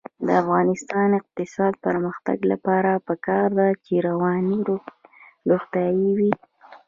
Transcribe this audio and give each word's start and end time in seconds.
د 0.25 0.27
افغانستان 0.41 1.07
د 1.11 1.15
اقتصادي 1.21 1.77
پرمختګ 1.87 2.37
لپاره 2.51 2.91
پکار 3.07 3.47
ده 3.57 3.67
چې 3.85 3.93
رواني 4.07 4.59
روغتیا 5.49 5.87
وي. 6.17 6.31